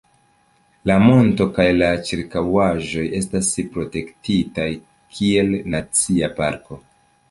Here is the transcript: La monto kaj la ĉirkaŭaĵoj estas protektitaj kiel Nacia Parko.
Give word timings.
La 0.91 0.95
monto 1.03 1.47
kaj 1.57 1.65
la 1.81 1.91
ĉirkaŭaĵoj 2.09 3.05
estas 3.21 3.53
protektitaj 3.77 4.69
kiel 5.15 5.57
Nacia 5.75 6.37
Parko. 6.43 6.87